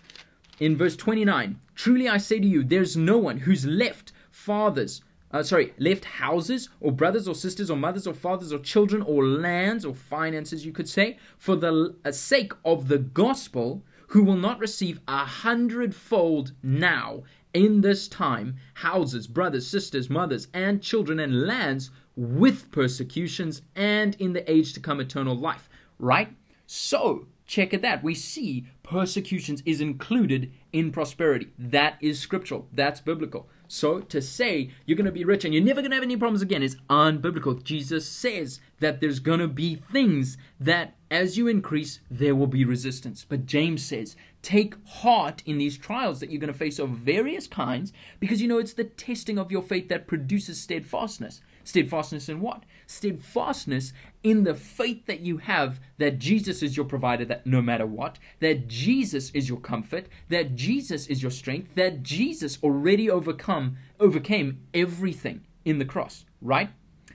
in 0.60 0.78
verse 0.78 0.96
29 0.96 1.60
Truly 1.74 2.08
I 2.08 2.20
say 2.20 2.40
to 2.40 2.48
you, 2.48 2.64
there's 2.64 2.96
no 2.96 3.18
one 3.18 3.40
who's 3.40 3.66
left 3.66 4.12
fathers, 4.30 5.02
uh, 5.32 5.42
sorry, 5.42 5.74
left 5.80 6.06
houses 6.06 6.70
or 6.80 6.92
brothers 6.92 7.28
or 7.28 7.34
sisters 7.34 7.72
or 7.72 7.76
mothers 7.76 8.06
or 8.06 8.14
fathers 8.14 8.54
or 8.54 8.60
children 8.60 9.02
or 9.02 9.26
lands 9.26 9.84
or 9.84 9.96
finances, 9.96 10.64
you 10.64 10.72
could 10.72 10.88
say, 10.88 11.18
for 11.40 11.56
the 11.56 11.96
uh, 12.06 12.12
sake 12.12 12.54
of 12.64 12.88
the 12.88 13.00
gospel 13.00 13.84
who 14.10 14.24
will 14.24 14.36
not 14.36 14.60
receive 14.60 15.00
a 15.08 15.26
hundredfold 15.26 16.54
now 16.64 17.24
in 17.54 17.82
this 17.82 18.08
time 18.08 18.56
houses, 18.76 19.28
brothers, 19.28 19.68
sisters, 19.68 20.10
mothers, 20.10 20.48
and 20.54 20.82
children 20.82 21.20
and 21.20 21.46
lands 21.46 21.92
with 22.16 22.72
persecutions 22.72 23.62
and 23.76 24.16
in 24.16 24.34
the 24.34 24.52
age 24.52 24.74
to 24.74 24.80
come 24.80 25.00
eternal 25.00 25.36
life. 25.36 25.70
Right? 25.98 26.36
So, 26.66 27.28
check 27.46 27.74
at 27.74 27.82
that. 27.82 28.04
We 28.04 28.16
see 28.16 28.68
persecutions 28.84 29.62
is 29.66 29.82
included 29.82 30.52
in 30.72 30.92
prosperity. 30.92 31.50
That 31.58 31.98
is 32.02 32.20
scriptural. 32.20 32.68
That's 32.72 33.02
biblical. 33.02 33.50
So 33.68 34.00
to 34.00 34.22
say 34.22 34.72
you're 34.86 34.98
going 34.98 35.06
to 35.06 35.12
be 35.12 35.24
rich 35.24 35.46
and 35.46 35.54
you're 35.54 35.64
never 35.64 35.82
going 35.82 35.92
to 35.92 35.96
have 35.96 36.04
any 36.04 36.18
problems 36.18 36.42
again 36.42 36.64
is 36.64 36.78
unbiblical. 36.90 37.64
Jesus 37.64 38.08
says 38.08 38.60
that 38.80 39.00
there's 39.00 39.20
going 39.20 39.40
to 39.40 39.48
be 39.48 39.76
things 39.92 40.38
that 40.60 40.96
as 41.12 41.38
you 41.38 41.48
increase, 41.48 42.00
there 42.10 42.36
will 42.36 42.48
be 42.48 42.64
resistance. 42.66 43.26
But 43.28 43.46
James 43.46 43.84
says, 43.84 44.16
take 44.42 44.76
heart 44.88 45.42
in 45.46 45.58
these 45.58 45.78
trials 45.78 46.20
that 46.20 46.30
you're 46.30 46.40
going 46.40 46.54
to 46.54 46.58
face 46.58 46.80
of 46.80 46.90
various 46.90 47.48
kinds, 47.48 47.92
because 48.20 48.42
you 48.42 48.48
know 48.48 48.60
it's 48.60 48.74
the 48.74 48.84
testing 48.84 49.38
of 49.38 49.52
your 49.52 49.64
faith 49.64 49.90
that 49.90 50.08
produces 50.08 50.62
steadfastness. 50.62 51.42
Steadfastness 51.64 52.30
in 52.30 52.42
what? 52.42 52.64
Steadfastness 52.88 53.94
in 54.24 54.44
the 54.44 54.56
faith 54.56 55.06
that 55.06 55.20
you 55.20 55.38
have 55.38 55.80
that 55.98 56.20
Jesus 56.20 56.64
is 56.64 56.76
your 56.76 56.86
provider, 56.86 57.26
that 57.26 57.46
no 57.46 57.62
matter 57.62 57.86
what, 57.86 58.18
that 58.40 58.68
Jesus 58.68 59.30
is 59.32 59.50
your 59.50 59.60
comfort, 59.60 60.08
that 60.30 60.56
Jesus 60.56 61.08
is 61.08 61.22
your 61.22 61.32
strength, 61.32 61.76
that 61.76 62.02
Jesus 62.04 62.58
already 62.64 63.10
overcome 63.10 63.78
overcame 64.00 64.62
everything 64.74 65.46
in 65.66 65.78
the 65.78 65.86
cross, 65.86 66.26
right? 66.42 66.70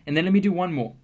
And 0.07 0.17
then 0.17 0.25
let 0.25 0.35
me 0.35 0.41
do 0.41 0.53
one 0.53 0.73
more. 0.73 0.95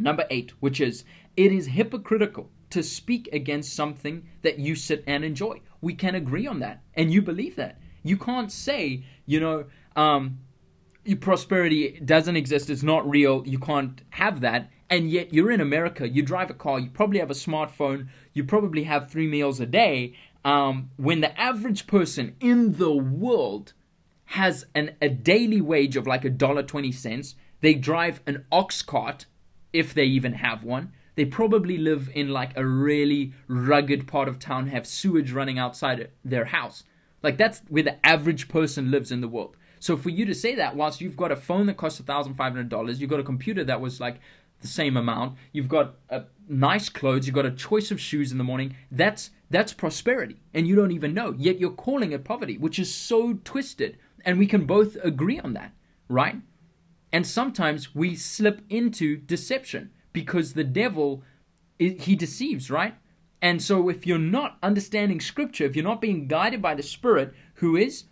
Number 0.00 0.24
eight, 0.30 0.52
which 0.60 0.80
is 0.80 1.04
it 1.36 1.52
is 1.52 1.66
hypocritical 1.66 2.50
to 2.70 2.82
speak 2.82 3.28
against 3.32 3.74
something 3.74 4.28
that 4.42 4.58
you 4.58 4.74
sit 4.74 5.04
and 5.06 5.24
enjoy. 5.24 5.60
We 5.80 5.94
can 5.94 6.14
agree 6.14 6.46
on 6.46 6.60
that, 6.60 6.82
and 6.94 7.12
you 7.12 7.22
believe 7.22 7.56
that. 7.56 7.80
You 8.02 8.16
can't 8.16 8.50
say, 8.50 9.04
you 9.26 9.40
know, 9.40 9.64
um, 9.96 10.38
prosperity 11.20 12.00
doesn't 12.04 12.36
exist, 12.36 12.70
it's 12.70 12.82
not 12.82 13.08
real, 13.08 13.42
you 13.46 13.58
can't 13.58 14.00
have 14.10 14.40
that, 14.40 14.70
and 14.88 15.10
yet 15.10 15.34
you're 15.34 15.50
in 15.50 15.60
America, 15.60 16.08
you 16.08 16.22
drive 16.22 16.50
a 16.50 16.54
car, 16.54 16.78
you 16.78 16.90
probably 16.90 17.18
have 17.18 17.30
a 17.30 17.34
smartphone, 17.34 18.08
you 18.32 18.44
probably 18.44 18.84
have 18.84 19.10
three 19.10 19.26
meals 19.26 19.60
a 19.60 19.66
day. 19.66 20.14
Um, 20.44 20.90
when 20.96 21.20
the 21.20 21.38
average 21.38 21.86
person 21.86 22.36
in 22.40 22.78
the 22.78 22.92
world 22.92 23.72
has 24.26 24.66
an, 24.74 24.96
a 25.02 25.08
daily 25.08 25.60
wage 25.60 25.96
of 25.96 26.06
like 26.06 26.24
a 26.24 26.30
dollar 26.30 26.62
twenty 26.62 26.92
cents, 26.92 27.34
they 27.60 27.74
drive 27.74 28.20
an 28.26 28.44
ox 28.50 28.80
cart, 28.82 29.26
if 29.72 29.94
they 29.94 30.04
even 30.04 30.34
have 30.34 30.64
one. 30.64 30.92
They 31.16 31.24
probably 31.24 31.76
live 31.76 32.10
in 32.14 32.28
like 32.28 32.56
a 32.56 32.64
really 32.64 33.32
rugged 33.46 34.06
part 34.06 34.28
of 34.28 34.38
town, 34.38 34.68
have 34.68 34.86
sewage 34.86 35.32
running 35.32 35.58
outside 35.58 36.10
their 36.24 36.46
house. 36.46 36.84
Like 37.22 37.36
that's 37.36 37.62
where 37.68 37.82
the 37.82 38.06
average 38.06 38.48
person 38.48 38.90
lives 38.90 39.12
in 39.12 39.20
the 39.20 39.28
world. 39.28 39.56
So 39.78 39.96
for 39.96 40.10
you 40.10 40.24
to 40.26 40.34
say 40.34 40.54
that, 40.56 40.76
whilst 40.76 41.00
you've 41.00 41.16
got 41.16 41.32
a 41.32 41.36
phone 41.36 41.66
that 41.66 41.76
costs 41.76 42.00
thousand 42.00 42.34
five 42.34 42.52
hundred 42.52 42.68
dollars, 42.68 43.00
you've 43.00 43.10
got 43.10 43.20
a 43.20 43.24
computer 43.24 43.64
that 43.64 43.80
was 43.80 44.00
like 44.00 44.20
the 44.60 44.68
same 44.68 44.96
amount, 44.96 45.36
you've 45.52 45.68
got 45.68 45.94
a 46.10 46.24
nice 46.48 46.88
clothes, 46.88 47.26
you've 47.26 47.34
got 47.34 47.46
a 47.46 47.50
choice 47.50 47.90
of 47.90 48.00
shoes 48.00 48.30
in 48.30 48.38
the 48.38 48.44
morning. 48.44 48.76
That's 48.90 49.30
that's 49.50 49.72
prosperity, 49.72 50.40
and 50.54 50.68
you 50.68 50.76
don't 50.76 50.92
even 50.92 51.14
know. 51.14 51.34
Yet 51.36 51.58
you're 51.58 51.70
calling 51.70 52.12
it 52.12 52.24
poverty, 52.24 52.56
which 52.56 52.78
is 52.78 52.94
so 52.94 53.34
twisted. 53.44 53.98
And 54.24 54.38
we 54.38 54.46
can 54.46 54.66
both 54.66 54.96
agree 55.02 55.40
on 55.40 55.54
that, 55.54 55.72
right? 56.08 56.36
And 57.12 57.26
sometimes 57.26 57.94
we 57.94 58.14
slip 58.14 58.62
into 58.68 59.16
deception 59.16 59.90
because 60.12 60.52
the 60.52 60.64
devil 60.64 61.22
he 61.78 62.14
deceives, 62.14 62.70
right? 62.70 62.94
And 63.40 63.62
so 63.62 63.88
if 63.88 64.06
you're 64.06 64.18
not 64.18 64.58
understanding 64.62 65.20
scripture, 65.20 65.64
if 65.64 65.74
you're 65.74 65.84
not 65.84 66.00
being 66.00 66.26
guided 66.26 66.60
by 66.60 66.74
the 66.74 66.82
Spirit, 66.82 67.32
who 67.54 67.76
is 67.76 68.04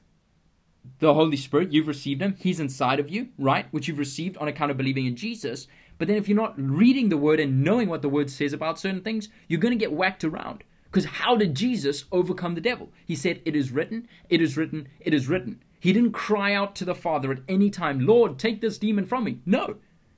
the 1.01 1.13
Holy 1.13 1.37
Spirit, 1.37 1.73
you've 1.73 1.87
received 1.87 2.23
him, 2.23 2.35
he's 2.39 2.61
inside 2.61 2.99
of 2.99 3.11
you, 3.11 3.29
right? 3.39 3.67
Which 3.71 3.87
you've 3.89 3.99
received 3.99 4.39
on 4.39 4.49
account 4.49 4.71
of 4.71 4.79
believing 4.79 5.05
in 5.05 5.17
Jesus. 5.17 5.67
But 5.99 6.09
then 6.09 6.17
if 6.17 6.29
you're 6.29 6.37
not 6.37 6.59
reading 6.59 7.11
the 7.11 7.19
word 7.19 7.41
and 7.41 7.63
knowing 7.63 7.89
what 7.89 8.01
the 8.01 8.09
word 8.09 8.31
says 8.31 8.55
about 8.55 8.79
certain 8.79 9.03
things, 9.03 9.29
you're 9.49 9.61
going 9.61 9.77
to 9.77 9.85
get 9.85 9.93
whacked 9.93 10.25
around. 10.25 10.65
Because 10.85 11.05
how 11.05 11.37
did 11.37 11.55
Jesus 11.55 12.05
overcome 12.11 12.55
the 12.55 12.63
devil? 12.63 12.89
He 13.05 13.15
said, 13.15 13.43
It 13.45 13.55
is 13.55 13.71
written, 13.71 14.09
it 14.31 14.41
is 14.41 14.57
written, 14.57 14.89
it 15.01 15.13
is 15.13 15.29
written. 15.29 15.63
He 15.81 15.93
didn't 15.93 16.13
cry 16.13 16.55
out 16.55 16.75
to 16.77 16.85
the 16.85 16.95
Father 16.95 17.31
at 17.33 17.43
any 17.49 17.71
time, 17.71 18.01
Lord, 18.01 18.39
take 18.39 18.61
this 18.61 18.79
demon 18.79 19.07
from 19.07 19.25
me. 19.25 19.41
No. 19.47 19.77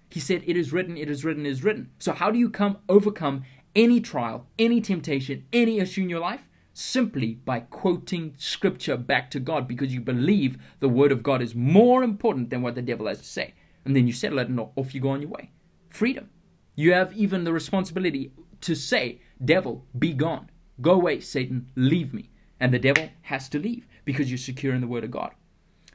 He 0.08 0.20
said, 0.20 0.42
It 0.46 0.56
is 0.56 0.72
written, 0.72 0.96
it 0.96 1.10
is 1.10 1.24
written, 1.24 1.46
it 1.46 1.50
is 1.50 1.62
written. 1.62 1.90
So 1.98 2.12
how 2.12 2.30
do 2.30 2.38
you 2.38 2.50
come 2.50 2.78
overcome 2.88 3.44
any 3.74 4.00
trial, 4.00 4.46
any 4.58 4.80
temptation, 4.80 5.44
any 5.52 5.78
issue 5.78 6.02
in 6.02 6.10
your 6.10 6.20
life? 6.20 6.42
Simply 6.72 7.34
by 7.44 7.60
quoting 7.60 8.34
scripture 8.38 8.96
back 8.96 9.30
to 9.32 9.40
God 9.40 9.68
because 9.68 9.92
you 9.92 10.00
believe 10.00 10.56
the 10.80 10.88
word 10.88 11.12
of 11.12 11.22
God 11.22 11.42
is 11.42 11.54
more 11.54 12.02
important 12.02 12.50
than 12.50 12.62
what 12.62 12.74
the 12.74 12.82
devil 12.82 13.06
has 13.06 13.18
to 13.18 13.24
say. 13.24 13.54
And 13.84 13.94
then 13.94 14.06
you 14.06 14.12
settle 14.12 14.38
it 14.38 14.48
and 14.48 14.60
off 14.76 14.94
you 14.94 15.00
go 15.00 15.10
on 15.10 15.20
your 15.20 15.30
way. 15.30 15.50
Freedom. 15.90 16.30
You 16.74 16.92
have 16.92 17.12
even 17.12 17.44
the 17.44 17.52
responsibility 17.52 18.32
to 18.62 18.74
say, 18.74 19.20
Devil, 19.44 19.84
be 19.98 20.12
gone. 20.12 20.50
Go 20.80 20.92
away, 20.92 21.20
Satan, 21.20 21.70
leave 21.76 22.14
me. 22.14 22.30
And 22.58 22.72
the 22.72 22.78
devil 22.78 23.10
has 23.22 23.48
to 23.50 23.58
leave 23.58 23.86
because 24.04 24.30
you're 24.30 24.38
secure 24.38 24.74
in 24.74 24.80
the 24.80 24.86
word 24.86 25.04
of 25.04 25.10
God. 25.10 25.34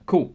Cool. 0.05 0.33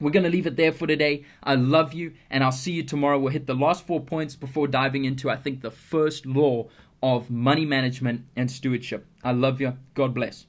We're 0.00 0.10
going 0.10 0.24
to 0.24 0.30
leave 0.30 0.46
it 0.46 0.56
there 0.56 0.72
for 0.72 0.86
today. 0.86 1.24
I 1.42 1.54
love 1.54 1.92
you, 1.92 2.12
and 2.30 2.44
I'll 2.44 2.52
see 2.52 2.72
you 2.72 2.82
tomorrow. 2.82 3.18
We'll 3.18 3.32
hit 3.32 3.46
the 3.46 3.54
last 3.54 3.86
four 3.86 4.00
points 4.00 4.36
before 4.36 4.68
diving 4.68 5.04
into, 5.04 5.28
I 5.28 5.36
think, 5.36 5.60
the 5.60 5.70
first 5.70 6.24
law 6.26 6.68
of 7.02 7.30
money 7.30 7.64
management 7.64 8.24
and 8.36 8.50
stewardship. 8.50 9.06
I 9.24 9.32
love 9.32 9.60
you. 9.60 9.76
God 9.94 10.14
bless. 10.14 10.46